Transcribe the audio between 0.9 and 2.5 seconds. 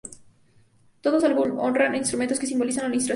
Todas salvo una honran instrumentos que